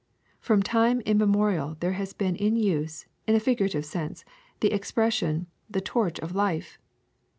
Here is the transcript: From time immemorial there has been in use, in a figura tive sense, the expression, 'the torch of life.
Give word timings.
From 0.39 0.63
time 0.63 1.01
immemorial 1.01 1.77
there 1.79 1.91
has 1.91 2.11
been 2.11 2.35
in 2.35 2.55
use, 2.55 3.05
in 3.27 3.35
a 3.35 3.39
figura 3.39 3.69
tive 3.69 3.85
sense, 3.85 4.25
the 4.59 4.73
expression, 4.73 5.45
'the 5.69 5.81
torch 5.81 6.19
of 6.21 6.33
life. 6.33 6.79